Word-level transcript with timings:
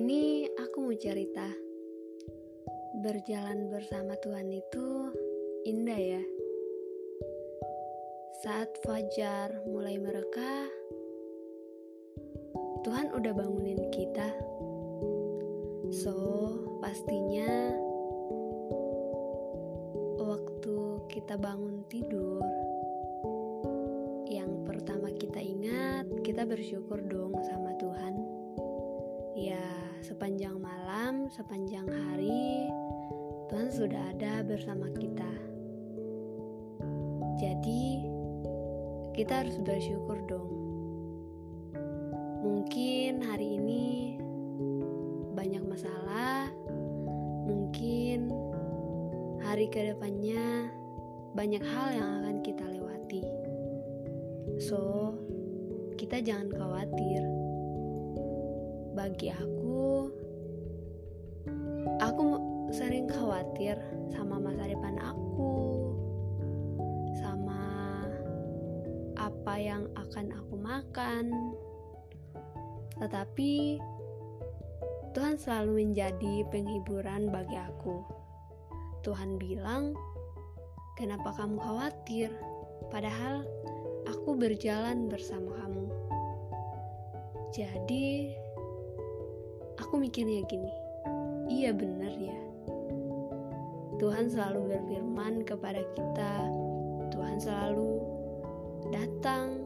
ini 0.00 0.48
aku 0.56 0.88
mau 0.88 0.96
cerita. 0.96 1.44
Berjalan 3.04 3.68
bersama 3.68 4.16
Tuhan 4.24 4.48
itu 4.48 5.12
indah 5.68 6.00
ya. 6.00 6.22
Saat 8.40 8.80
fajar 8.80 9.60
mulai 9.68 10.00
mereka, 10.00 10.72
Tuhan 12.80 13.12
udah 13.12 13.32
bangunin 13.36 13.92
kita. 13.92 14.24
So, 15.92 16.16
pastinya 16.80 17.76
waktu 20.16 20.76
kita 21.12 21.36
bangun 21.36 21.84
tidur, 21.92 22.40
yang 24.32 24.64
pertama 24.64 25.12
kita 25.12 25.44
ingat, 25.44 26.08
kita 26.24 26.48
bersyukur 26.48 27.04
dong 27.04 27.36
sama 27.44 27.69
sepanjang 30.20 30.60
malam, 30.60 31.32
sepanjang 31.32 31.88
hari, 31.88 32.68
Tuhan 33.48 33.72
sudah 33.72 34.12
ada 34.12 34.44
bersama 34.44 34.92
kita. 34.92 35.32
Jadi, 37.40 38.04
kita 39.16 39.40
harus 39.40 39.56
bersyukur 39.64 40.20
dong. 40.28 40.52
Mungkin 42.44 43.24
hari 43.24 43.56
ini 43.56 44.20
banyak 45.32 45.64
masalah, 45.64 46.52
mungkin 47.48 48.28
hari 49.40 49.72
ke 49.72 49.96
depannya 49.96 50.68
banyak 51.32 51.64
hal 51.64 51.96
yang 51.96 52.08
akan 52.20 52.36
kita 52.44 52.68
lewati. 52.68 53.24
So, 54.60 55.16
kita 55.96 56.20
jangan 56.20 56.52
khawatir. 56.52 57.24
Bagi 58.92 59.32
aku, 59.32 59.59
aku 62.00 62.40
sering 62.72 63.06
khawatir 63.06 63.76
sama 64.10 64.40
masa 64.40 64.66
depan 64.66 64.96
aku, 64.98 65.54
sama 67.20 67.62
apa 69.20 69.54
yang 69.60 69.84
akan 69.94 70.26
aku 70.32 70.54
makan. 70.56 71.24
Tetapi 73.00 73.80
Tuhan 75.10 75.36
selalu 75.36 75.86
menjadi 75.86 76.46
penghiburan 76.48 77.28
bagi 77.34 77.58
aku. 77.58 78.04
Tuhan 79.02 79.40
bilang, 79.40 79.96
"Kenapa 80.94 81.34
kamu 81.34 81.56
khawatir? 81.58 82.30
Padahal 82.92 83.42
aku 84.06 84.36
berjalan 84.36 85.08
bersama 85.08 85.56
kamu." 85.64 85.86
Jadi, 87.50 88.30
aku 89.80 89.96
mikirnya 89.96 90.44
gini, 90.44 90.70
iya 91.48 91.72
benar 91.72 92.12
ya. 92.14 92.38
Tuhan 93.96 94.32
selalu 94.32 94.76
berfirman 94.76 95.44
kepada 95.44 95.80
kita, 95.96 96.34
Tuhan 97.12 97.36
selalu 97.36 98.00
datang. 98.92 99.64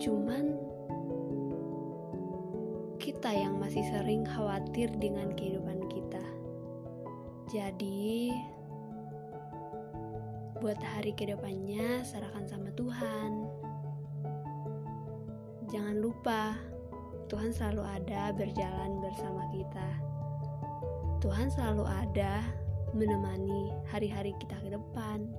Cuman 0.00 0.56
kita 2.96 3.36
yang 3.36 3.60
masih 3.60 3.84
sering 3.92 4.24
khawatir 4.24 4.88
dengan 4.96 5.32
kehidupan 5.36 5.88
kita. 5.92 6.24
Jadi, 7.52 8.32
buat 10.62 10.80
hari 10.80 11.12
ke 11.12 11.28
depannya 11.28 12.00
serahkan 12.06 12.48
sama 12.48 12.72
Tuhan. 12.72 13.30
Jangan 15.68 15.96
lupa, 16.00 16.56
Tuhan 17.32 17.48
selalu 17.48 17.80
ada 17.80 18.28
berjalan 18.36 19.00
bersama 19.00 19.48
kita. 19.48 19.88
Tuhan 21.24 21.48
selalu 21.48 21.88
ada 21.88 22.44
menemani 22.92 23.72
hari-hari 23.88 24.36
kita 24.36 24.52
ke 24.60 24.68
depan. 24.68 25.32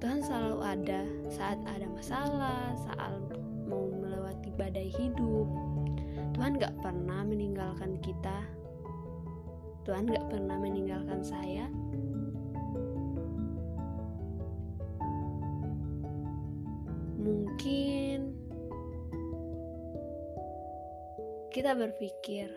Tuhan 0.00 0.24
selalu 0.24 0.56
ada 0.64 1.04
saat 1.28 1.60
ada 1.68 1.84
masalah, 1.84 2.72
saat 2.80 3.20
mau 3.68 3.92
melewati 3.92 4.56
badai 4.56 4.88
hidup. 4.88 5.44
Tuhan 6.32 6.56
gak 6.56 6.72
pernah 6.80 7.20
meninggalkan 7.20 8.00
kita. 8.00 8.48
Tuhan 9.84 10.08
gak 10.08 10.32
pernah 10.32 10.56
meninggalkan 10.56 11.20
saya. 11.20 11.68
Mungkin 17.20 18.41
kita 21.52 21.76
berpikir, 21.76 22.48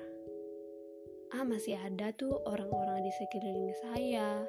ah 1.35 1.43
masih 1.43 1.75
ada 1.75 2.15
tuh 2.15 2.39
orang-orang 2.47 3.03
di 3.03 3.11
sekeliling 3.11 3.75
saya, 3.83 4.47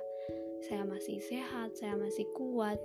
saya 0.63 0.87
masih 0.87 1.19
sehat, 1.19 1.75
saya 1.75 1.99
masih 1.99 2.23
kuat. 2.31 2.79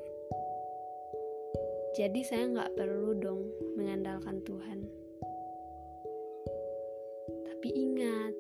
Jadi 1.93 2.25
saya 2.25 2.49
nggak 2.49 2.73
perlu 2.73 3.13
dong 3.21 3.45
mengandalkan 3.77 4.41
Tuhan. 4.41 4.89
Tapi 7.45 7.69
ingat, 7.77 8.33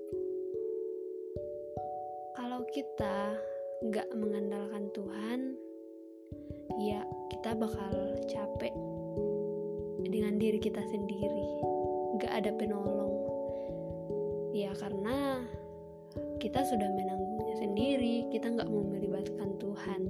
kalau 2.33 2.65
kita 2.73 3.37
nggak 3.85 4.09
mengandalkan 4.17 4.89
Tuhan, 4.97 5.39
ya 6.89 7.05
kita 7.29 7.53
bakal 7.53 8.17
capek 8.25 8.73
dengan 10.09 10.41
diri 10.41 10.57
kita 10.57 10.81
sendiri. 10.89 11.49
Nggak 12.17 12.33
ada 12.33 12.51
penolong. 12.57 13.10
Ya 14.51 14.75
karena 14.75 15.47
kita 16.43 16.59
sudah 16.67 16.91
menanggungnya 16.91 17.55
sendiri, 17.55 18.27
kita 18.27 18.51
nggak 18.51 18.67
mau 18.67 18.83
melibatkan 18.83 19.55
Tuhan. 19.63 20.01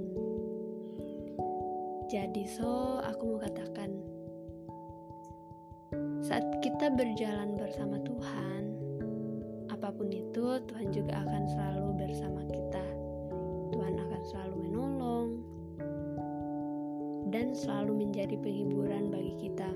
Jadi 2.10 2.44
so, 2.50 3.00
aku 3.06 3.38
mau 3.38 3.40
katakan, 3.40 3.94
saat 6.26 6.44
kita 6.66 6.90
berjalan 6.92 7.54
bersama 7.54 8.02
Tuhan, 8.02 8.64
apa 9.70 9.94
pun 9.94 10.10
itu, 10.10 10.58
Tuhan 10.66 10.90
juga 10.90 11.22
akan 11.22 11.44
selalu 11.46 11.88
bersama 12.02 12.42
kita. 12.50 12.86
Tuhan 13.78 13.94
akan 13.96 14.22
selalu 14.26 14.56
menolong 14.68 15.30
dan 17.30 17.54
selalu 17.54 18.10
menjadi 18.10 18.36
penghiburan 18.42 19.14
bagi 19.14 19.48
kita. 19.48 19.72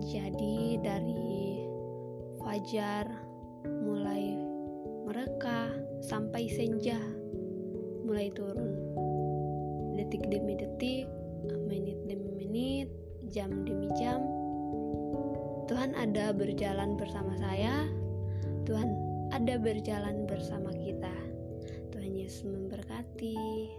Jadi 0.00 0.80
dari 0.80 1.19
fajar 2.50 3.06
mulai 3.62 4.34
mereka 5.06 5.70
sampai 6.02 6.50
senja 6.50 6.98
mulai 8.02 8.26
turun. 8.34 8.74
Detik 9.94 10.26
demi 10.26 10.58
detik 10.58 11.06
menit 11.70 11.94
demi 12.10 12.26
menit 12.42 12.88
jam 13.30 13.54
demi 13.62 13.86
jam. 13.94 14.26
Tuhan 15.70 15.94
ada 15.94 16.34
berjalan 16.34 16.98
bersama 16.98 17.38
saya. 17.38 17.86
Tuhan 18.66 18.98
ada 19.30 19.54
berjalan 19.54 20.26
bersama 20.26 20.74
kita. 20.74 21.14
Tuhan 21.94 22.18
Yesus 22.18 22.50
memberkati 22.50 23.70